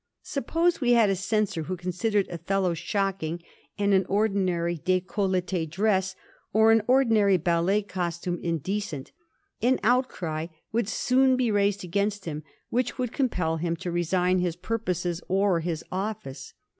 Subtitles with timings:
[0.23, 3.39] Suppose we had a censor who considered '^ Othello" shocking,
[3.77, 6.15] and an ordinary decoUetie dress
[6.51, 9.11] or an ordinary ballet costume in decent,
[9.61, 12.41] an outcry would soon be raised against him
[12.71, 16.55] which would compel him to resign his purposes or his office.